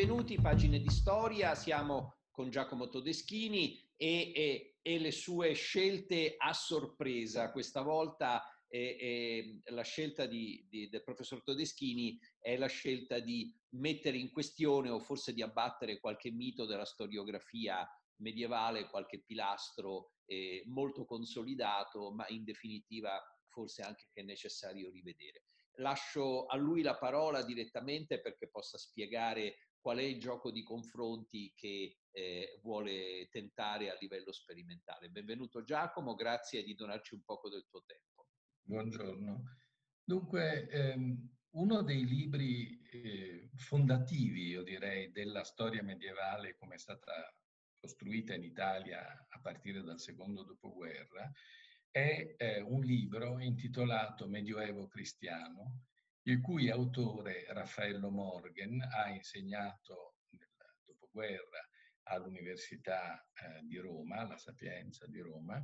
benvenuti, 0.00 0.40
pagine 0.40 0.80
di 0.80 0.88
storia, 0.88 1.54
siamo 1.54 2.20
con 2.30 2.48
Giacomo 2.48 2.88
Todeschini 2.88 3.86
e, 3.96 4.32
e, 4.34 4.78
e 4.80 4.98
le 4.98 5.10
sue 5.10 5.52
scelte 5.52 6.36
a 6.38 6.54
sorpresa. 6.54 7.52
Questa 7.52 7.82
volta 7.82 8.42
eh, 8.66 8.96
eh, 8.98 9.60
la 9.72 9.82
scelta 9.82 10.24
di, 10.24 10.66
di, 10.70 10.88
del 10.88 11.02
professor 11.02 11.42
Todeschini 11.42 12.18
è 12.38 12.56
la 12.56 12.68
scelta 12.68 13.18
di 13.18 13.54
mettere 13.74 14.16
in 14.16 14.30
questione 14.30 14.88
o 14.88 15.00
forse 15.00 15.34
di 15.34 15.42
abbattere 15.42 16.00
qualche 16.00 16.30
mito 16.30 16.64
della 16.64 16.86
storiografia 16.86 17.86
medievale, 18.22 18.88
qualche 18.88 19.22
pilastro 19.22 20.12
eh, 20.24 20.62
molto 20.68 21.04
consolidato, 21.04 22.10
ma 22.10 22.26
in 22.28 22.44
definitiva 22.44 23.22
forse 23.50 23.82
anche 23.82 24.06
che 24.14 24.22
è 24.22 24.24
necessario 24.24 24.88
rivedere 24.88 25.42
lascio 25.80 26.46
a 26.46 26.56
lui 26.56 26.82
la 26.82 26.96
parola 26.96 27.42
direttamente 27.42 28.20
perché 28.20 28.48
possa 28.48 28.78
spiegare 28.78 29.69
qual 29.80 29.98
è 29.98 30.02
il 30.02 30.20
gioco 30.20 30.50
di 30.50 30.62
confronti 30.62 31.52
che 31.54 32.00
eh, 32.10 32.58
vuole 32.62 33.28
tentare 33.30 33.90
a 33.90 33.96
livello 33.98 34.32
sperimentale. 34.32 35.08
Benvenuto 35.08 35.62
Giacomo, 35.62 36.14
grazie 36.14 36.62
di 36.62 36.74
donarci 36.74 37.14
un 37.14 37.22
poco 37.24 37.48
del 37.48 37.66
tuo 37.68 37.82
tempo. 37.84 38.28
Buongiorno. 38.62 39.42
Dunque, 40.04 40.68
ehm, 40.68 41.28
uno 41.50 41.82
dei 41.82 42.06
libri 42.06 42.80
eh, 42.90 43.50
fondativi, 43.56 44.48
io 44.48 44.62
direi, 44.62 45.10
della 45.10 45.44
storia 45.44 45.82
medievale 45.82 46.56
come 46.56 46.74
è 46.74 46.78
stata 46.78 47.34
costruita 47.78 48.34
in 48.34 48.44
Italia 48.44 49.26
a 49.28 49.40
partire 49.40 49.82
dal 49.82 49.98
secondo 49.98 50.44
dopoguerra, 50.44 51.30
è 51.90 52.34
eh, 52.36 52.60
un 52.60 52.82
libro 52.82 53.40
intitolato 53.40 54.28
Medioevo 54.28 54.86
cristiano, 54.86 55.86
il 56.30 56.40
cui 56.40 56.70
autore 56.70 57.44
Raffaello 57.48 58.08
Morgan 58.08 58.80
ha 58.80 59.08
insegnato 59.08 60.18
nel 60.30 60.48
dopoguerra 60.84 61.68
all'Università 62.04 63.20
eh, 63.20 63.62
di 63.64 63.78
Roma, 63.78 64.18
alla 64.18 64.38
Sapienza 64.38 65.06
di 65.06 65.20
Roma, 65.20 65.60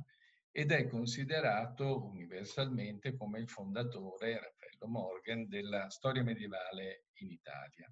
ed 0.51 0.71
è 0.71 0.87
considerato 0.87 2.03
universalmente 2.05 3.15
come 3.15 3.39
il 3.39 3.49
fondatore, 3.49 4.39
Raffaello 4.39 4.87
Morgan, 4.87 5.47
della 5.47 5.89
storia 5.89 6.23
medievale 6.23 7.05
in 7.19 7.31
Italia. 7.31 7.89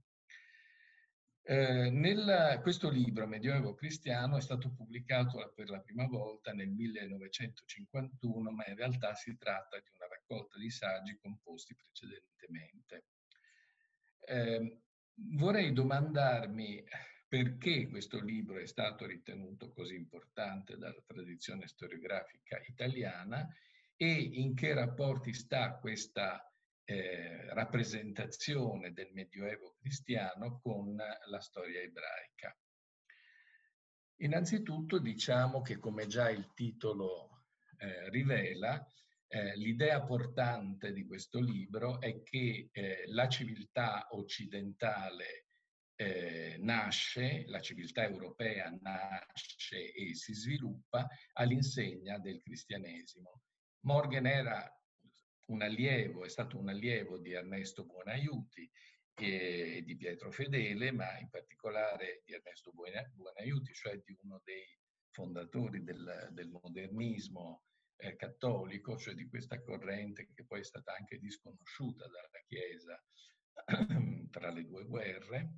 Eh, 1.48 1.92
nel, 1.92 2.60
questo 2.64 2.90
libro, 2.90 3.28
Medioevo 3.28 3.76
Cristiano, 3.76 4.38
è 4.38 4.42
stato 4.42 4.72
pubblicato 4.72 5.54
per 5.56 5.70
la 5.70 5.80
prima 5.80 6.08
volta 6.08 6.54
nel 6.54 6.70
1951, 6.70 8.50
ma 8.50 8.66
in 8.66 8.76
realtà 8.76 9.14
si 9.14 9.38
tratta 9.38 9.78
di 9.78 9.92
una 9.94 10.08
raccolta 10.08 10.58
di 10.58 10.72
saggi 10.72 11.16
composti 11.22 11.76
precedentemente. 11.76 13.06
Eh, 14.22 14.80
vorrei 15.14 15.72
domandarmi 15.72 16.84
perché 17.28 17.90
questo 17.90 18.20
libro 18.20 18.58
è 18.58 18.66
stato 18.66 19.06
ritenuto 19.06 19.72
così 19.72 19.94
importante 19.94 20.78
dalla 20.78 21.04
tradizione 21.06 21.68
storiografica 21.68 22.60
italiana 22.66 23.48
e 23.96 24.12
in 24.12 24.56
che 24.56 24.74
rapporti 24.74 25.32
sta 25.32 25.76
questa 25.76 26.44
eh, 26.86 27.54
rappresentazione 27.54 28.94
del 28.94 29.10
Medioevo 29.12 29.76
cristiano 29.80 30.60
con 30.62 30.96
la 30.96 31.40
storia 31.42 31.82
ebraica. 31.82 32.56
Innanzitutto 34.18 35.00
diciamo 35.00 35.62
che, 35.62 35.78
come 35.78 36.08
già 36.08 36.30
il 36.30 36.54
titolo 36.54 37.46
eh, 37.78 38.10
rivela, 38.10 38.88
eh, 39.28 39.58
l'idea 39.58 40.04
portante 40.04 40.94
di 40.94 41.06
questo 41.06 41.40
libro 41.40 42.00
è 42.00 42.22
che 42.22 42.70
eh, 42.72 43.04
la 43.08 43.28
civiltà 43.28 44.08
occidentale 44.12 45.48
eh, 45.96 46.58
nasce, 46.60 47.46
la 47.48 47.60
civiltà 47.60 48.04
europea 48.04 48.70
nasce 48.82 49.92
e 49.94 50.14
si 50.14 50.34
sviluppa 50.34 51.08
all'insegna 51.34 52.20
del 52.20 52.42
cristianesimo. 52.42 53.42
Morgan 53.82 54.28
era 54.28 54.72
un 55.48 55.62
allievo, 55.62 56.26
è 56.26 56.30
stato 56.30 56.58
un 56.58 56.70
allievo 56.70 57.18
di 57.18 57.34
Ernesto 57.34 57.86
Buonaiuti 57.86 58.70
e 59.14 59.84
di 59.86 59.96
Pietro 59.96 60.32
Fedele, 60.32 60.92
ma 60.92 61.18
in 61.20 61.30
particolare 61.30 62.22
di 62.26 62.34
Ernesto 62.34 62.72
Buonaiuti, 62.72 63.74
cioè 63.74 64.02
di 64.04 64.18
uno 64.24 64.42
dei 64.44 64.66
fondatori 65.12 65.84
del, 65.84 66.30
del 66.32 66.50
modernismo 66.50 67.64
eh, 67.98 68.16
cattolico, 68.16 68.98
cioè 68.98 69.14
di 69.14 69.28
questa 69.28 69.62
corrente 69.62 70.30
che 70.34 70.44
poi 70.46 70.60
è 70.60 70.64
stata 70.64 70.94
anche 70.94 71.18
disconosciuta 71.18 72.08
dalla 72.08 72.44
Chiesa 72.46 73.02
tra 74.30 74.52
le 74.52 74.66
due 74.66 74.86
guerre, 74.86 75.52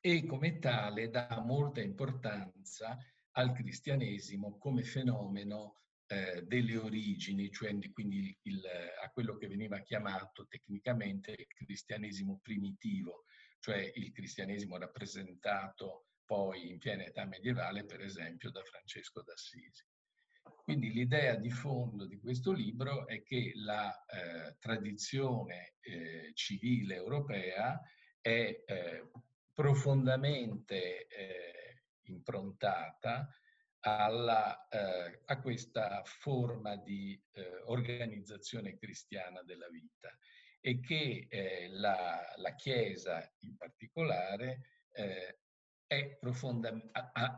e 0.00 0.26
come 0.26 0.58
tale 0.58 1.08
dà 1.08 1.40
molta 1.44 1.80
importanza 1.80 2.98
al 3.32 3.52
cristianesimo 3.52 4.58
come 4.58 4.82
fenomeno 4.82 5.82
eh, 6.06 6.42
delle 6.42 6.76
origini, 6.76 7.50
cioè 7.50 7.76
quindi 7.92 8.36
il, 8.42 8.62
a 9.02 9.08
quello 9.10 9.36
che 9.36 9.48
veniva 9.48 9.80
chiamato 9.80 10.46
tecnicamente 10.46 11.32
il 11.32 11.46
cristianesimo 11.46 12.40
primitivo, 12.42 13.24
cioè 13.60 13.90
il 13.94 14.12
cristianesimo 14.12 14.76
rappresentato 14.76 16.06
poi 16.24 16.70
in 16.70 16.78
piena 16.78 17.04
età 17.04 17.24
medievale, 17.24 17.84
per 17.84 18.00
esempio, 18.00 18.50
da 18.50 18.62
Francesco 18.62 19.22
d'Assisi. 19.22 19.84
Quindi 20.64 20.92
l'idea 20.92 21.36
di 21.36 21.50
fondo 21.50 22.06
di 22.06 22.18
questo 22.18 22.52
libro 22.52 23.06
è 23.06 23.22
che 23.22 23.52
la 23.56 23.92
eh, 24.04 24.56
tradizione 24.58 25.74
eh, 25.80 26.30
civile 26.34 26.94
europea 26.94 27.80
è 28.20 28.62
eh, 28.64 29.10
profondamente 29.52 31.06
eh, 31.06 31.82
improntata 32.06 33.28
alla, 33.82 34.68
eh, 34.68 35.22
a 35.24 35.40
questa 35.40 36.02
forma 36.04 36.76
di 36.76 37.20
eh, 37.32 37.62
organizzazione 37.66 38.76
cristiana 38.76 39.42
della 39.42 39.68
vita 39.68 40.16
e 40.60 40.78
che 40.80 41.26
eh, 41.28 41.68
la, 41.70 42.20
la, 42.36 42.54
Chiesa 42.54 43.28
in 43.40 43.56
particolare 43.56 44.86
eh, 44.92 45.38
è, 45.86 46.18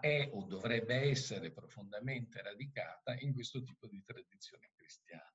è, 0.01 0.31
o 0.33 0.45
dovrebbe 0.45 0.95
essere 1.11 1.51
profondamente 1.51 2.43
radicata 2.43 3.17
in 3.19 3.33
questo 3.33 3.63
tipo 3.63 3.87
di 3.87 4.03
tradizione 4.05 4.71
cristiana. 4.77 5.33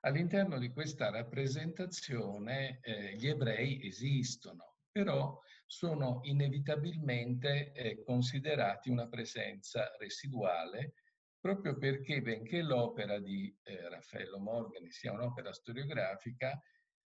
All'interno 0.00 0.58
di 0.58 0.70
questa 0.70 1.10
rappresentazione 1.10 2.78
eh, 2.82 3.16
gli 3.16 3.26
ebrei 3.26 3.84
esistono, 3.86 4.76
però 4.92 5.40
sono 5.74 6.20
inevitabilmente 6.22 7.72
eh, 7.72 8.02
considerati 8.04 8.90
una 8.90 9.08
presenza 9.08 9.90
residuale 9.98 10.94
proprio 11.40 11.76
perché 11.76 12.22
benché 12.22 12.62
l'opera 12.62 13.18
di 13.18 13.54
eh, 13.64 13.88
Raffaello 13.88 14.38
Morgani 14.38 14.90
sia 14.90 15.12
un'opera 15.12 15.52
storiografica, 15.52 16.58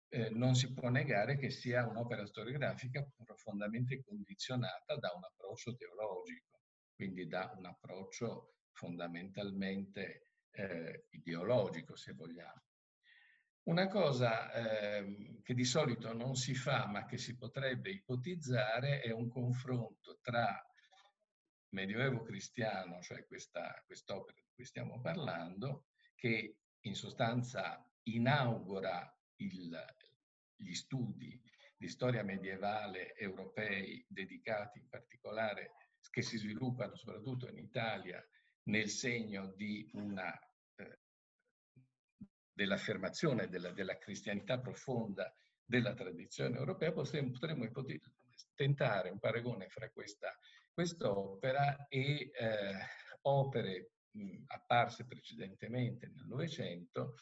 eh, 0.08 0.30
non 0.30 0.54
si 0.54 0.72
può 0.72 0.88
negare 0.88 1.36
che 1.36 1.50
sia 1.50 1.86
un'opera 1.86 2.26
storiografica 2.26 3.06
profondamente 3.22 4.02
condizionata 4.02 4.96
da 4.96 5.12
un 5.14 5.24
approccio 5.24 5.76
teologico, 5.76 6.62
quindi 6.96 7.26
da 7.28 7.52
un 7.56 7.66
approccio 7.66 8.54
fondamentalmente 8.72 10.32
eh, 10.50 11.04
ideologico, 11.10 11.94
se 11.94 12.12
vogliamo. 12.14 12.62
Una 13.64 13.88
cosa 13.88 14.52
eh, 14.52 15.40
che 15.42 15.54
di 15.54 15.64
solito 15.64 16.12
non 16.12 16.34
si 16.34 16.54
fa 16.54 16.86
ma 16.86 17.06
che 17.06 17.16
si 17.16 17.34
potrebbe 17.34 17.90
ipotizzare 17.90 19.00
è 19.00 19.10
un 19.10 19.28
confronto 19.28 20.18
tra 20.20 20.62
Medioevo 21.70 22.22
cristiano, 22.22 23.00
cioè 23.00 23.26
questa 23.26 23.82
quest'opera 23.86 24.38
di 24.38 24.50
cui 24.54 24.64
stiamo 24.64 25.00
parlando, 25.00 25.86
che 26.14 26.58
in 26.80 26.94
sostanza 26.94 27.82
inaugura 28.02 29.10
il, 29.36 29.84
gli 30.56 30.74
studi 30.74 31.42
di 31.74 31.88
storia 31.88 32.22
medievale 32.22 33.16
europei 33.16 34.04
dedicati 34.06 34.78
in 34.78 34.88
particolare, 34.90 35.72
che 36.10 36.20
si 36.20 36.36
sviluppano 36.36 36.94
soprattutto 36.96 37.48
in 37.48 37.56
Italia 37.56 38.22
nel 38.64 38.90
segno 38.90 39.52
di 39.56 39.88
una 39.94 40.38
dell'affermazione 42.54 43.48
della, 43.48 43.72
della, 43.72 43.98
cristianità 43.98 44.58
profonda 44.58 45.34
della 45.64 45.92
tradizione 45.92 46.56
europea, 46.56 46.92
potremmo, 46.92 47.32
potremmo 47.32 47.68
tentare 48.54 49.10
un 49.10 49.18
paragone 49.18 49.68
fra 49.68 49.90
questa 49.90 50.32
quest'opera 50.74 51.86
e 51.88 52.32
eh, 52.34 52.74
opere 53.22 53.92
mh, 54.10 54.42
apparse 54.48 55.06
precedentemente 55.06 56.08
nel 56.08 56.26
Novecento 56.26 57.14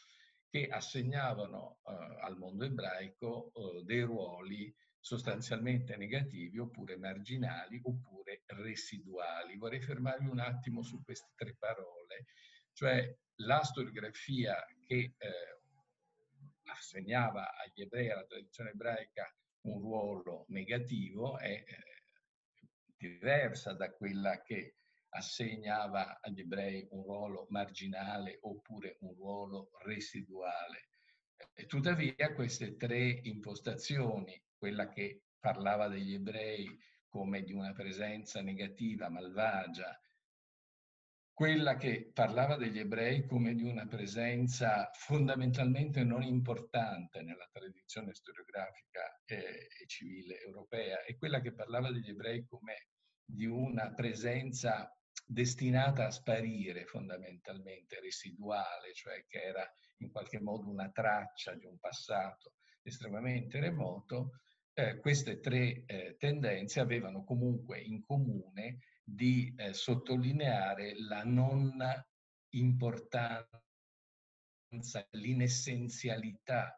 che 0.49 0.67
assegnavano 0.67 1.79
eh, 1.85 2.21
al 2.21 2.37
mondo 2.37 2.65
ebraico 2.65 3.51
eh, 3.53 3.83
dei 3.83 4.01
ruoli 4.01 4.75
sostanzialmente 4.99 5.95
negativi 5.97 6.57
oppure 6.57 6.97
marginali 6.97 7.79
oppure 7.83 8.43
residuali. 8.47 9.57
Vorrei 9.57 9.81
fermarmi 9.81 10.29
un 10.29 10.39
attimo 10.39 10.81
su 10.81 11.03
queste 11.03 11.31
tre 11.35 11.55
parole, 11.55 12.25
cioè 12.71 13.15
la 13.37 13.61
storiografia 13.63 14.55
che 14.85 15.13
eh, 15.17 15.61
assegnava 16.71 17.55
agli 17.55 17.81
ebrei, 17.81 18.09
alla 18.09 18.25
tradizione 18.25 18.71
ebraica, 18.71 19.33
un 19.61 19.79
ruolo 19.79 20.45
negativo 20.49 21.37
è 21.37 21.51
eh, 21.51 21.65
diversa 22.97 23.73
da 23.73 23.91
quella 23.91 24.41
che 24.41 24.75
assegnava 25.09 26.19
agli 26.21 26.41
ebrei 26.41 26.87
un 26.91 27.03
ruolo 27.03 27.45
marginale 27.49 28.39
oppure 28.41 28.97
un 29.01 29.13
ruolo 29.13 29.69
residuale. 29.83 30.89
E 31.53 31.65
tuttavia 31.65 32.33
queste 32.33 32.75
tre 32.75 33.19
impostazioni, 33.23 34.41
quella 34.57 34.89
che 34.89 35.21
parlava 35.39 35.87
degli 35.87 36.13
ebrei 36.13 36.67
come 37.07 37.43
di 37.43 37.53
una 37.53 37.73
presenza 37.73 38.41
negativa, 38.41 39.09
malvagia, 39.09 40.01
quella 41.33 41.77
che 41.77 42.11
parlava 42.13 42.57
degli 42.57 42.77
ebrei 42.77 43.25
come 43.25 43.55
di 43.55 43.63
una 43.63 43.87
presenza 43.87 44.91
fondamentalmente 44.93 46.03
non 46.03 46.21
importante 46.21 47.23
nella 47.23 47.49
tradizione 47.51 48.13
storiografica 48.13 49.21
e, 49.25 49.35
e 49.35 49.87
civile 49.87 50.39
europea 50.41 51.03
e 51.03 51.17
quella 51.17 51.41
che 51.41 51.53
parlava 51.53 51.91
degli 51.91 52.09
ebrei 52.09 52.45
come 52.45 52.89
di 53.25 53.47
una 53.47 53.91
presenza 53.93 54.95
destinata 55.25 56.05
a 56.05 56.11
sparire 56.11 56.85
fondamentalmente, 56.85 57.99
residuale, 57.99 58.93
cioè 58.93 59.25
che 59.27 59.41
era 59.41 59.67
in 59.97 60.11
qualche 60.11 60.39
modo 60.39 60.69
una 60.69 60.91
traccia 60.91 61.55
di 61.55 61.65
un 61.65 61.79
passato 61.79 62.55
estremamente 62.83 63.59
remoto, 63.59 64.41
eh, 64.73 64.99
queste 64.99 65.39
tre 65.39 65.83
eh, 65.85 66.15
tendenze 66.17 66.79
avevano 66.79 67.23
comunque 67.23 67.79
in 67.79 68.01
comune 68.01 68.79
di 69.03 69.53
eh, 69.57 69.73
sottolineare 69.73 70.93
la 70.99 71.23
non 71.23 71.77
importanza, 72.49 73.61
l'inessenzialità 75.11 76.75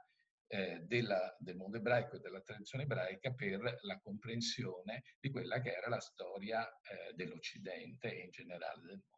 eh, 0.47 0.81
della, 0.85 1.35
del 1.39 1.55
mondo 1.55 1.77
ebraico 1.77 2.15
e 2.15 2.19
della 2.19 2.41
tradizione 2.41 2.83
ebraica 2.83 3.33
per 3.33 3.79
la 3.81 3.99
comprensione 3.99 5.03
di 5.19 5.29
quella 5.29 5.61
che 5.61 5.71
era 5.71 5.89
la 5.89 5.99
storia 5.99 6.67
eh, 6.67 7.13
dell'Occidente 7.13 8.13
e 8.13 8.23
in 8.25 8.29
generale 8.31 8.81
del 8.81 9.01
mondo. 9.01 9.14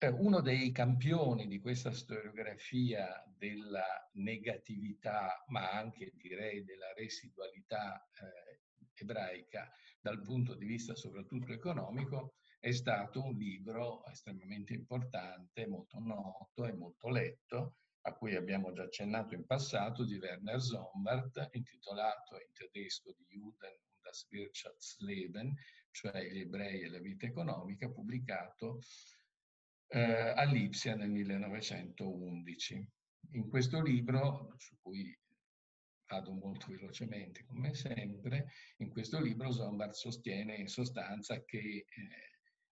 Eh, 0.00 0.06
uno 0.06 0.40
dei 0.40 0.70
campioni 0.70 1.48
di 1.48 1.58
questa 1.58 1.90
storiografia 1.90 3.20
della 3.36 4.08
negatività, 4.12 5.44
ma 5.48 5.72
anche 5.72 6.12
direi 6.14 6.62
della 6.62 6.92
residualità 6.92 8.08
eh, 8.20 8.60
ebraica 8.94 9.68
dal 10.00 10.22
punto 10.22 10.54
di 10.54 10.66
vista 10.66 10.94
soprattutto 10.94 11.52
economico, 11.52 12.36
è 12.60 12.70
stato 12.70 13.24
un 13.24 13.36
libro 13.36 14.06
estremamente 14.06 14.72
importante, 14.72 15.66
molto 15.66 15.98
noto 15.98 16.64
e 16.64 16.72
molto 16.74 17.08
letto, 17.08 17.78
a 18.02 18.14
cui 18.14 18.36
abbiamo 18.36 18.70
già 18.70 18.84
accennato 18.84 19.34
in 19.34 19.46
passato, 19.46 20.04
di 20.04 20.16
Werner 20.16 20.60
Sombart, 20.60 21.48
intitolato 21.54 22.36
in 22.36 22.52
tedesco 22.52 23.12
di 23.16 23.24
Juden 23.30 23.76
und 23.90 24.02
das 24.04 24.24
Wirtschaftsleben, 24.30 25.56
cioè 25.90 26.30
gli 26.30 26.38
ebrei 26.38 26.82
e 26.82 26.88
la 26.88 27.00
vita 27.00 27.26
economica, 27.26 27.90
pubblicato 27.90 28.78
eh, 29.88 30.32
a 30.34 30.44
Lipsia 30.44 30.94
nel 30.94 31.10
1911. 31.10 32.88
In 33.32 33.48
questo 33.48 33.82
libro, 33.82 34.54
su 34.56 34.76
cui 34.80 35.16
vado 36.06 36.32
molto 36.32 36.66
velocemente 36.68 37.44
come 37.44 37.74
sempre, 37.74 38.52
in 38.78 38.90
questo 38.90 39.20
libro 39.20 39.52
Zombart 39.52 39.92
sostiene 39.92 40.56
in 40.56 40.68
sostanza 40.68 41.44
che 41.44 41.58
eh, 41.58 41.86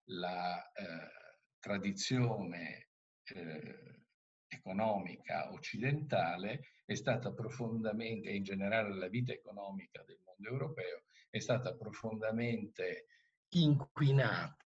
la 0.09 0.59
eh, 0.71 1.43
tradizione 1.59 2.89
eh, 3.23 4.05
economica 4.47 5.51
occidentale 5.51 6.71
è 6.85 6.95
stata 6.95 7.33
profondamente, 7.33 8.29
e 8.29 8.35
in 8.35 8.43
generale 8.43 8.95
la 8.95 9.09
vita 9.09 9.33
economica 9.33 10.03
del 10.05 10.19
mondo 10.23 10.49
europeo, 10.49 11.03
è 11.29 11.39
stata 11.39 11.75
profondamente 11.75 13.07
inquinata, 13.49 14.65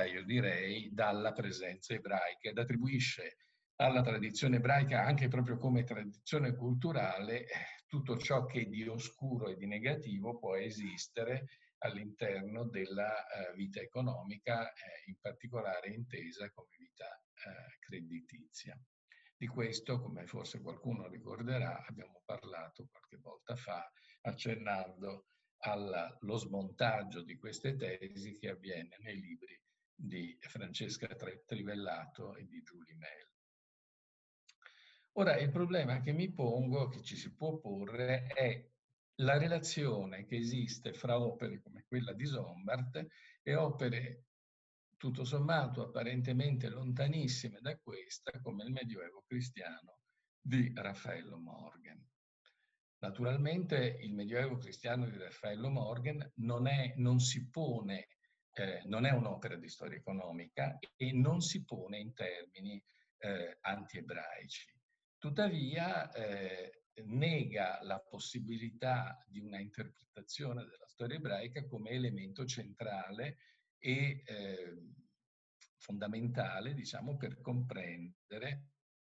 io 0.00 0.24
direi, 0.24 0.88
dalla 0.92 1.32
presenza 1.32 1.92
ebraica 1.92 2.48
ed 2.48 2.58
attribuisce 2.58 3.36
alla 3.76 4.00
tradizione 4.00 4.56
ebraica 4.56 5.04
anche 5.04 5.28
proprio 5.28 5.58
come 5.58 5.84
tradizione 5.84 6.54
culturale 6.54 7.46
tutto 7.86 8.16
ciò 8.16 8.46
che 8.46 8.68
di 8.68 8.86
oscuro 8.88 9.48
e 9.48 9.56
di 9.56 9.66
negativo 9.66 10.38
può 10.38 10.56
esistere 10.56 11.46
all'interno 11.78 12.64
della 12.64 13.26
eh, 13.26 13.54
vita 13.54 13.80
economica, 13.80 14.72
eh, 14.72 15.10
in 15.10 15.16
particolare 15.20 15.90
intesa 15.90 16.48
come 16.50 16.76
vita 16.78 17.06
eh, 17.06 17.76
creditizia. 17.80 18.78
Di 19.36 19.46
questo, 19.48 20.00
come 20.00 20.26
forse 20.26 20.62
qualcuno 20.62 21.08
ricorderà, 21.08 21.84
abbiamo 21.86 22.22
parlato 22.24 22.86
qualche 22.88 23.18
volta 23.18 23.56
fa, 23.56 23.90
accennando 24.22 25.26
allo 25.64 26.36
smontaggio 26.36 27.22
di 27.22 27.36
queste 27.36 27.76
tesi 27.76 28.38
che 28.38 28.50
avviene 28.50 28.96
nei 29.00 29.20
libri 29.20 29.61
di 30.02 30.36
Francesca 30.40 31.06
Trivellato 31.46 32.34
e 32.34 32.44
di 32.44 32.60
Julie 32.62 32.96
Mel. 32.96 33.30
Ora, 35.12 35.38
il 35.38 35.50
problema 35.50 36.00
che 36.00 36.12
mi 36.12 36.32
pongo, 36.32 36.88
che 36.88 37.02
ci 37.02 37.16
si 37.16 37.32
può 37.34 37.58
porre, 37.58 38.26
è 38.26 38.68
la 39.16 39.38
relazione 39.38 40.24
che 40.24 40.36
esiste 40.36 40.92
fra 40.92 41.20
opere 41.20 41.60
come 41.60 41.84
quella 41.86 42.12
di 42.12 42.26
Sombart 42.26 43.06
e 43.42 43.54
opere 43.54 44.24
tutto 44.96 45.24
sommato 45.24 45.82
apparentemente 45.82 46.68
lontanissime 46.68 47.60
da 47.60 47.76
questa, 47.78 48.40
come 48.40 48.64
il 48.64 48.72
Medioevo 48.72 49.22
cristiano 49.26 49.98
di 50.40 50.72
Raffaello 50.74 51.38
Morgan. 51.38 52.04
Naturalmente 52.98 53.98
il 54.00 54.14
Medioevo 54.14 54.56
cristiano 54.56 55.08
di 55.08 55.16
Raffaello 55.16 55.68
Morgan 55.68 56.32
non, 56.36 56.66
è, 56.66 56.94
non 56.96 57.20
si 57.20 57.48
pone, 57.48 58.08
eh, 58.54 58.82
non 58.84 59.06
è 59.06 59.10
un'opera 59.10 59.56
di 59.56 59.68
storia 59.68 59.98
economica 59.98 60.78
e 60.96 61.12
non 61.12 61.40
si 61.40 61.64
pone 61.64 61.98
in 61.98 62.12
termini 62.12 62.82
eh, 63.18 63.58
anti-ebraici. 63.60 64.80
Tuttavia 65.18 66.10
eh, 66.10 66.82
nega 67.04 67.78
la 67.82 68.00
possibilità 68.00 69.24
di 69.26 69.40
una 69.40 69.58
interpretazione 69.58 70.64
della 70.64 70.86
storia 70.86 71.16
ebraica 71.16 71.66
come 71.66 71.90
elemento 71.90 72.44
centrale 72.44 73.38
e 73.78 74.22
eh, 74.24 74.76
fondamentale, 75.78 76.74
diciamo, 76.74 77.16
per 77.16 77.40
comprendere 77.40 78.66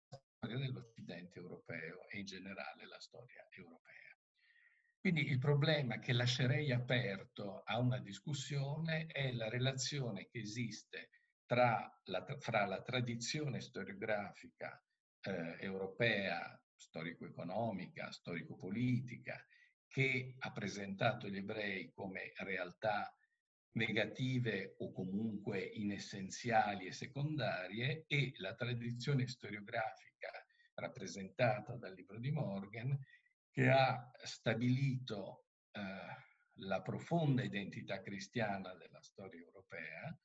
la 0.09 0.21
storia 0.37 0.59
dell'Occidente 0.59 1.39
europeo 1.39 2.09
e 2.09 2.19
in 2.19 2.27
generale 2.27 2.87
la 2.87 3.01
storia 3.01 3.47
europea. 3.51 4.02
Quindi 5.03 5.27
il 5.27 5.41
problema 5.41 5.99
che 5.99 6.13
lascerei 6.13 6.71
aperto 6.71 7.65
a 7.65 7.81
una 7.81 7.99
discussione 7.99 9.07
è 9.07 9.33
la 9.33 9.49
relazione 9.49 10.29
che 10.29 10.39
esiste 10.39 11.11
tra 11.45 11.93
la, 12.05 12.25
fra 12.39 12.67
la 12.67 12.81
tradizione 12.83 13.61
storiografica 13.61 14.81
eh, 15.23 15.57
europea, 15.59 16.57
storico-economica, 16.77 18.13
storico-politica, 18.13 19.45
che 19.89 20.37
ha 20.39 20.53
presentato 20.53 21.29
gli 21.29 21.39
ebrei 21.39 21.91
come 21.91 22.31
realtà 22.37 23.13
negative 23.73 24.77
o 24.79 24.93
comunque 24.93 25.59
inessenziali 25.59 26.87
e 26.87 26.93
secondarie 26.93 28.05
e 28.07 28.35
la 28.37 28.55
tradizione 28.55 29.27
storiografica 29.27 30.31
rappresentata 30.75 31.75
dal 31.75 31.93
libro 31.93 32.21
di 32.21 32.31
Morgan 32.31 32.97
che 33.53 33.69
ha 33.69 34.11
stabilito 34.25 35.45
eh, 35.73 35.81
la 36.67 36.81
profonda 36.81 37.43
identità 37.43 38.01
cristiana 38.01 38.75
della 38.75 39.01
storia 39.03 39.41
europea 39.41 40.19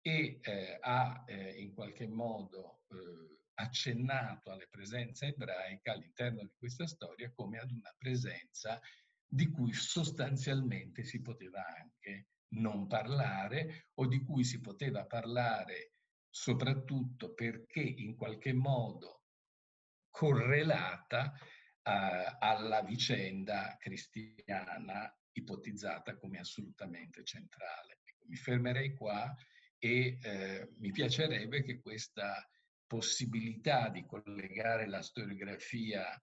e 0.00 0.38
eh, 0.42 0.78
ha 0.80 1.24
eh, 1.26 1.60
in 1.60 1.72
qualche 1.72 2.06
modo 2.06 2.82
eh, 2.88 3.40
accennato 3.54 4.50
alle 4.50 4.68
presenze 4.68 5.28
ebraica 5.28 5.92
all'interno 5.92 6.42
di 6.42 6.52
questa 6.56 6.86
storia 6.86 7.32
come 7.34 7.58
ad 7.58 7.70
una 7.70 7.94
presenza 7.96 8.78
di 9.26 9.48
cui 9.50 9.72
sostanzialmente 9.72 11.02
si 11.02 11.20
poteva 11.22 11.64
anche 11.66 12.28
non 12.48 12.86
parlare 12.86 13.88
o 13.94 14.06
di 14.06 14.22
cui 14.22 14.44
si 14.44 14.60
poteva 14.60 15.04
parlare 15.06 15.94
soprattutto 16.28 17.32
perché 17.32 17.80
in 17.80 18.14
qualche 18.14 18.52
modo 18.52 19.22
correlata 20.10 21.32
alla 21.86 22.82
vicenda 22.82 23.76
cristiana 23.78 25.16
ipotizzata 25.32 26.16
come 26.16 26.38
assolutamente 26.38 27.22
centrale. 27.22 28.00
Ecco, 28.04 28.24
mi 28.26 28.36
fermerei 28.36 28.94
qua 28.94 29.32
e 29.78 30.18
eh, 30.20 30.68
mi 30.78 30.90
piacerebbe 30.90 31.62
che 31.62 31.80
questa 31.80 32.48
possibilità 32.86 33.88
di 33.88 34.04
collegare 34.04 34.88
la 34.88 35.02
storiografia 35.02 36.20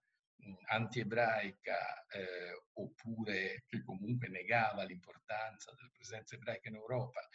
antiebraica 0.66 2.04
eh, 2.06 2.68
oppure 2.74 3.64
che 3.66 3.82
comunque 3.82 4.28
negava 4.28 4.84
l'importanza 4.84 5.72
della 5.74 5.90
presenza 5.92 6.34
ebraica 6.34 6.68
in 6.68 6.74
Europa 6.74 7.26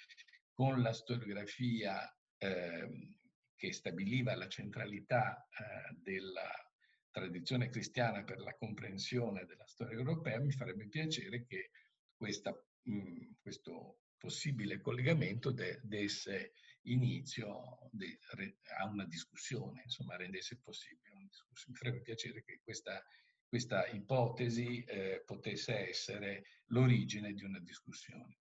con 0.52 0.82
la 0.82 0.94
storiografia 0.94 2.08
eh, 2.38 3.16
che 3.56 3.74
stabiliva 3.74 4.36
la 4.36 4.48
centralità 4.48 5.48
eh, 5.50 5.96
della, 6.02 6.69
tradizione 7.12 7.70
cristiana 7.70 8.24
per 8.24 8.40
la 8.40 8.56
comprensione 8.56 9.46
della 9.46 9.66
storia 9.66 9.98
europea, 9.98 10.40
mi 10.40 10.52
farebbe 10.52 10.88
piacere 10.88 11.46
che 11.46 11.72
questa, 12.16 12.52
mh, 12.84 13.34
questo 13.42 14.00
possibile 14.18 14.82
collegamento 14.82 15.52
de, 15.52 15.80
desse 15.84 16.54
inizio 16.84 17.90
de, 17.92 18.20
re, 18.32 18.58
a 18.78 18.86
una 18.86 19.06
discussione, 19.06 19.84
insomma 19.84 20.18
rendesse 20.18 20.60
possibile 20.60 21.16
una 21.16 21.26
discussione. 21.28 21.72
Mi 21.72 21.78
farebbe 21.78 22.02
piacere 22.02 22.44
che 22.44 22.60
questa, 22.64 23.04
questa 23.48 23.88
ipotesi 23.88 24.84
eh, 24.84 25.24
potesse 25.26 25.88
essere 25.88 26.44
l'origine 26.68 27.34
di 27.34 27.44
una 27.44 27.60
discussione. 27.60 28.38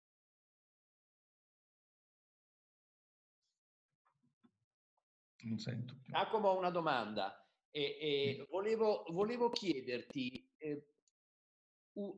Non 5.40 5.58
sento 5.58 5.96
più. 6.02 6.12
Giacomo, 6.12 6.56
una 6.58 6.70
domanda. 6.70 7.47
E, 7.70 7.82
e 8.00 8.46
volevo, 8.50 9.04
volevo, 9.08 9.50
chiederti, 9.50 10.50
eh, 10.56 10.86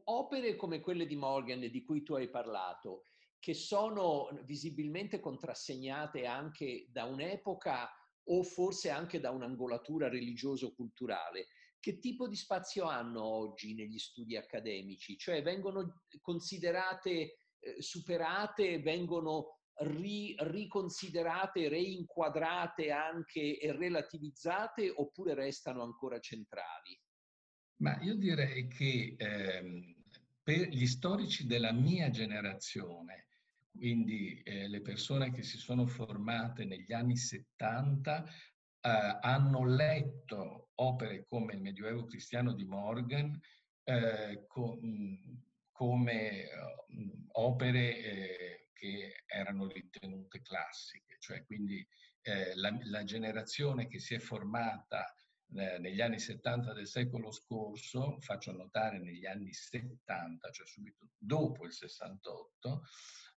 opere 0.05 0.57
come 0.57 0.81
quelle 0.81 1.07
di 1.07 1.17
Morgan 1.17 1.61
di 1.61 1.83
cui 1.83 2.03
tu 2.03 2.15
hai 2.15 2.29
parlato, 2.29 3.05
che 3.39 3.55
sono 3.55 4.29
visibilmente 4.45 5.19
contrassegnate 5.19 6.27
anche 6.27 6.87
da 6.91 7.05
un'epoca 7.05 7.91
o 8.25 8.43
forse 8.43 8.91
anche 8.91 9.19
da 9.19 9.31
un'angolatura 9.31 10.09
religioso-culturale, 10.09 11.47
che 11.81 11.99
tipo 11.99 12.29
di 12.29 12.37
spazio 12.37 12.85
hanno 12.85 13.25
oggi 13.25 13.75
negli 13.75 13.99
studi 13.99 14.37
accademici? 14.37 15.17
Cioè 15.17 15.43
vengono 15.43 16.03
considerate 16.21 17.11
eh, 17.59 17.81
superate, 17.81 18.81
vengono 18.81 19.60
ri, 19.81 20.35
riconsiderate, 20.39 21.69
reinquadrate 21.69 22.91
anche 22.91 23.59
e 23.59 23.73
relativizzate 23.73 24.93
oppure 24.95 25.35
restano 25.35 25.83
ancora 25.83 26.19
centrali? 26.19 26.99
Ma 27.77 27.99
io 28.03 28.17
direi 28.17 28.69
che 28.69 29.15
ehm, 29.17 29.95
per 30.43 30.69
gli 30.69 30.87
storici 30.87 31.47
della 31.47 31.73
mia 31.73 32.11
generazione, 32.11 33.27
quindi 33.73 34.41
eh, 34.43 34.69
le 34.69 34.83
persone 34.83 35.31
che 35.31 35.43
si 35.43 35.57
sono 35.57 35.87
formate 35.87 36.65
negli 36.65 36.93
anni 36.93 37.17
70, 37.17 38.25
eh, 38.25 39.19
hanno 39.21 39.65
letto 39.65 40.71
opere 40.75 41.25
come 41.27 41.55
il 41.55 41.63
Medioevo 41.63 42.05
cristiano 42.05 42.53
di 42.53 42.65
Morgan, 42.65 43.39
eh, 43.85 44.45
co- 44.47 44.79
come 45.81 46.45
uh, 46.45 47.41
opere 47.41 47.97
eh, 47.97 48.69
che 48.75 49.23
erano 49.25 49.67
ritenute 49.67 50.43
classiche, 50.43 51.17
cioè 51.21 51.43
quindi 51.47 51.87
eh, 52.21 52.55
la, 52.57 52.79
la, 52.83 53.03
generazione 53.03 53.89
che 53.89 53.99
si 53.99 54.13
è 54.13 54.19
formata 54.19 55.07
eh, 55.55 55.79
negli 55.79 56.03
anni 56.03 56.19
70 56.19 56.75
del 56.75 56.87
secolo 56.87 57.31
scorso, 57.33 58.19
faccio 58.21 58.53
notare 58.53 58.99
negli 58.99 59.25
anni 59.25 59.55
70, 59.55 60.51
cioè 60.51 60.67
subito 60.67 61.09
dopo 61.17 61.65
il 61.65 61.73
68, 61.73 62.83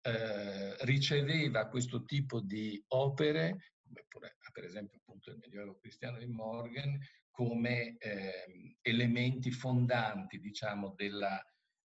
eh, 0.02 0.84
riceveva 0.86 1.68
questo 1.68 2.06
tipo 2.06 2.42
di 2.42 2.84
opere, 2.88 3.74
come 3.84 4.06
pure, 4.08 4.38
per 4.52 4.64
esempio 4.64 4.98
appunto 4.98 5.30
il 5.30 5.38
Medioevo 5.38 5.78
cristiano 5.78 6.18
di 6.18 6.26
Morgan, 6.26 6.98
come 7.30 7.98
eh, 8.00 8.78
elementi 8.82 9.52
fondanti, 9.52 10.40
diciamo, 10.40 10.96
della, 10.96 11.40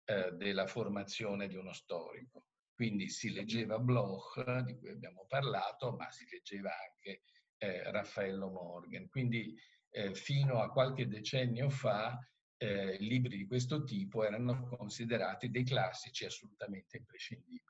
eh, 0.05 0.31
della 0.33 0.67
formazione 0.67 1.47
di 1.47 1.55
uno 1.55 1.73
storico. 1.73 2.47
Quindi 2.73 3.09
si 3.09 3.31
leggeva 3.31 3.79
Bloch, 3.79 4.43
di 4.61 4.77
cui 4.77 4.89
abbiamo 4.89 5.25
parlato, 5.27 5.93
ma 5.93 6.11
si 6.11 6.25
leggeva 6.29 6.71
anche 6.71 7.21
eh, 7.57 7.91
Raffaello 7.91 8.49
Morgan. 8.49 9.07
Quindi 9.07 9.55
eh, 9.89 10.13
fino 10.13 10.61
a 10.61 10.69
qualche 10.69 11.07
decennio 11.07 11.69
fa 11.69 12.19
eh, 12.57 12.97
libri 12.99 13.37
di 13.37 13.47
questo 13.47 13.83
tipo 13.83 14.23
erano 14.23 14.67
considerati 14.67 15.49
dei 15.49 15.63
classici 15.63 16.25
assolutamente 16.25 16.97
imprescindibili. 16.97 17.63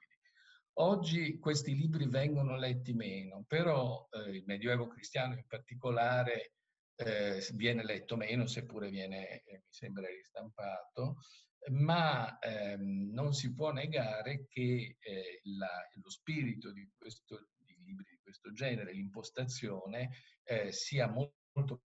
Oggi 0.78 1.40
questi 1.40 1.76
libri 1.76 2.08
vengono 2.08 2.58
letti 2.58 2.94
meno, 2.94 3.46
però 3.48 4.08
eh, 4.12 4.32
il 4.32 4.44
Medioevo 4.46 4.88
cristiano 4.88 5.36
in 5.36 5.46
particolare 5.48 6.56
eh, 6.96 7.46
viene 7.54 7.84
letto 7.84 8.18
meno, 8.18 8.46
seppure 8.46 8.90
viene, 8.90 9.42
eh, 9.44 9.64
mi 9.64 9.72
sembra, 9.72 10.08
ristampato, 10.08 11.18
ma 11.72 12.38
ehm, 12.40 13.12
non 13.12 13.34
si 13.34 13.54
può 13.54 13.72
negare 13.72 14.48
che 14.48 14.98
eh, 15.00 15.42
la, 15.58 15.88
lo 16.02 16.10
spirito 16.10 16.72
di, 16.72 16.90
questo, 16.96 17.50
di, 17.58 17.76
libri 17.84 18.06
di 18.10 18.20
questo 18.22 18.52
genere, 18.52 18.94
l'impostazione, 18.94 20.12
eh, 20.44 20.72
sia 20.72 21.08
molto, 21.08 21.34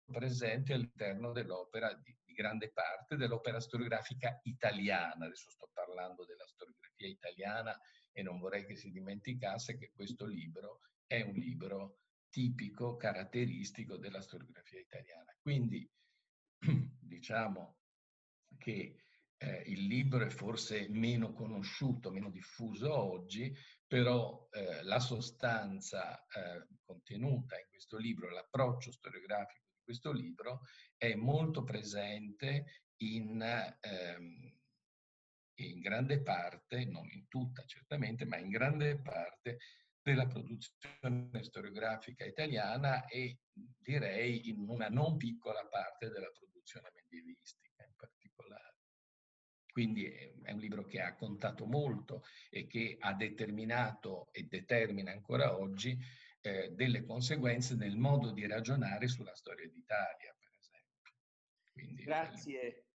presente 0.05 0.74
all'interno 0.74 1.34
dell'opera, 1.34 1.93
di, 1.93 2.15
di, 2.24 2.34
grande 2.34 2.72
parte 2.72 3.17
dell'opera 3.17 3.60
storiografica 3.60 4.39
italiana. 4.43 5.25
Adesso 5.25 5.50
sto 5.50 5.69
parlando 5.74 6.24
della 6.25 6.48
storiografia 6.48 7.07
italiana 7.07 7.77
e 8.12 8.22
non 8.24 8.39
vorrei 8.39 8.65
che 8.65 8.75
si 8.75 8.91
dimenticasse 8.91 9.77
che 9.77 9.91
questo 9.93 10.25
libro 10.25 10.79
è 11.05 11.22
un 11.22 11.34
libro 11.34 12.00
tipico, 12.29 12.96
caratteristico 12.96 13.98
della 13.98 14.22
storiografia 14.22 14.79
italiana. 14.79 15.36
Quindi 15.41 15.89
diciamo 17.00 17.77
che 18.57 18.96
eh, 19.38 19.63
il 19.67 19.86
libro 19.86 20.25
è 20.25 20.29
forse 20.29 20.88
meno 20.89 21.34
conosciuto, 21.34 22.12
meno 22.12 22.29
diffuso 22.29 22.94
oggi, 22.94 23.56
però 23.86 24.48
eh, 24.51 24.84
la 24.84 25.00
sostanza 25.00 26.25
eh, 26.25 26.67
contenuta 26.84 27.58
in 27.58 27.67
questo 27.70 27.98
libro, 27.98 28.29
l'approccio 28.29 28.91
storiografico 28.91 29.65
di 29.72 29.82
questo 29.84 30.12
libro 30.12 30.62
è 30.98 31.13
molto 31.15 31.63
presente 31.63 32.84
in, 32.98 33.41
ehm, 33.41 34.58
in 35.60 35.79
grande 35.79 36.22
parte, 36.22 36.86
non 36.86 37.08
in 37.10 37.27
tutta 37.27 37.63
certamente, 37.65 38.25
ma 38.25 38.38
in 38.38 38.50
grande 38.50 39.00
parte 39.00 39.60
della 40.01 40.25
produzione 40.25 41.44
storiografica 41.44 42.25
italiana 42.25 43.06
e 43.06 43.39
direi 43.53 44.50
in 44.50 44.67
una 44.67 44.88
non 44.88 45.17
piccola 45.17 45.65
parte 45.67 46.10
della 46.10 46.32
produzione 46.32 46.91
medievistica. 46.94 47.66
Quindi 49.77 50.05
è 50.07 50.51
un 50.53 50.57
libro 50.57 50.86
che 50.86 51.01
ha 51.01 51.13
contato 51.13 51.67
molto 51.67 52.24
e 52.50 52.65
che 52.65 52.98
ha 53.00 53.13
determinato 53.13 54.29
e 54.31 54.48
determina 54.50 55.12
ancora 55.12 55.55
oggi 55.55 55.96
eh, 56.41 56.72
delle 56.72 57.05
conseguenze 57.05 57.75
nel 57.75 57.96
modo 57.96 58.31
di 58.31 58.48
ragionare 58.48 59.07
sulla 59.07 59.36
storia 59.36 59.69
d'Italia, 59.69 60.36
per 60.36 60.50
esempio. 60.60 61.13
Quindi, 61.72 62.03
grazie, 62.05 62.86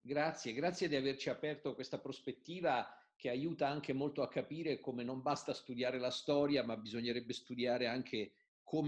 grazie, 0.00 0.52
grazie 0.52 0.86
di 0.86 0.94
averci 0.94 1.28
aperto 1.28 1.74
questa 1.74 1.98
prospettiva 1.98 2.86
che 3.16 3.30
aiuta 3.30 3.66
anche 3.66 3.92
molto 3.92 4.22
a 4.22 4.28
capire 4.28 4.78
come 4.78 5.02
non 5.02 5.22
basta 5.22 5.52
studiare 5.52 5.98
la 5.98 6.12
storia, 6.12 6.62
ma 6.62 6.76
bisognerebbe 6.76 7.32
studiare 7.32 7.88
anche 7.88 8.34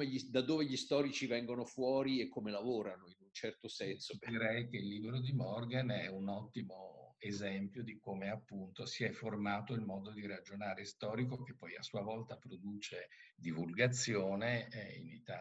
gli, 0.04 0.22
da 0.28 0.42
dove 0.42 0.66
gli 0.66 0.76
storici 0.76 1.26
vengono 1.26 1.64
fuori 1.64 2.20
e 2.20 2.28
come 2.28 2.52
lavorano, 2.52 3.08
in 3.08 3.16
un 3.18 3.32
certo 3.32 3.66
senso. 3.66 4.16
Direi 4.24 4.68
che 4.68 4.76
il 4.76 4.86
libro 4.86 5.18
di 5.18 5.32
Morgan 5.32 5.90
è 5.90 6.06
un 6.06 6.28
ottimo 6.28 6.99
esempio 7.20 7.82
di 7.82 7.98
come 7.98 8.30
appunto 8.30 8.86
si 8.86 9.04
è 9.04 9.10
formato 9.10 9.74
il 9.74 9.82
modo 9.82 10.10
di 10.10 10.26
ragionare 10.26 10.84
storico 10.84 11.42
che 11.42 11.54
poi 11.54 11.76
a 11.76 11.82
sua 11.82 12.00
volta 12.00 12.36
produce 12.36 13.08
divulgazione 13.36 14.68
eh, 14.70 14.96
in 14.96 15.08
Italia. 15.08 15.39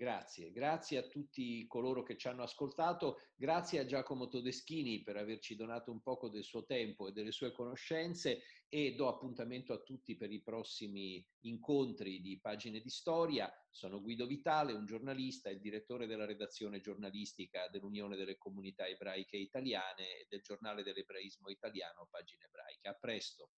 Grazie, 0.00 0.52
grazie 0.52 0.98
a 0.98 1.08
tutti 1.08 1.66
coloro 1.66 2.04
che 2.04 2.16
ci 2.16 2.28
hanno 2.28 2.44
ascoltato, 2.44 3.18
grazie 3.34 3.80
a 3.80 3.84
Giacomo 3.84 4.28
Todeschini 4.28 5.02
per 5.02 5.16
averci 5.16 5.56
donato 5.56 5.90
un 5.90 6.02
poco 6.02 6.28
del 6.28 6.44
suo 6.44 6.64
tempo 6.64 7.08
e 7.08 7.12
delle 7.12 7.32
sue 7.32 7.50
conoscenze 7.50 8.42
e 8.68 8.94
do 8.94 9.08
appuntamento 9.08 9.72
a 9.72 9.80
tutti 9.80 10.16
per 10.16 10.30
i 10.30 10.40
prossimi 10.40 11.26
incontri 11.46 12.20
di 12.20 12.38
Pagine 12.38 12.78
di 12.78 12.90
Storia. 12.90 13.52
Sono 13.68 14.00
Guido 14.00 14.28
Vitale, 14.28 14.72
un 14.72 14.86
giornalista 14.86 15.50
e 15.50 15.58
direttore 15.58 16.06
della 16.06 16.26
redazione 16.26 16.78
giornalistica 16.78 17.66
dell'Unione 17.66 18.14
delle 18.14 18.38
Comunità 18.38 18.86
Ebraiche 18.86 19.36
Italiane 19.36 20.20
e 20.20 20.26
del 20.28 20.42
giornale 20.42 20.84
dell'ebraismo 20.84 21.48
italiano 21.48 22.06
Pagine 22.08 22.44
Ebraiche. 22.44 22.86
A 22.86 22.94
presto. 22.94 23.50